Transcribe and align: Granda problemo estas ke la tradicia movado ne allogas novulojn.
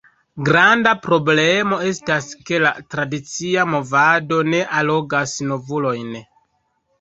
Granda 0.45 0.93
problemo 1.01 1.77
estas 1.89 2.29
ke 2.47 2.61
la 2.63 2.71
tradicia 2.95 3.67
movado 3.75 4.41
ne 4.55 4.63
allogas 4.81 5.37
novulojn. 5.53 6.11